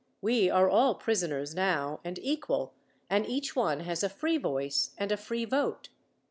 "We 0.19 0.49
are 0.49 0.67
all 0.67 0.95
prisoners 0.95 1.53
now, 1.53 1.99
and 2.03 2.17
equal, 2.23 2.73
and 3.07 3.23
each 3.23 3.55
one 3.55 3.81
has 3.81 4.01
a 4.01 4.09
free 4.09 4.39
voice 4.39 4.95
and 4.97 5.11
a 5.11 5.15
free 5.15 5.45
vote." 5.45 5.89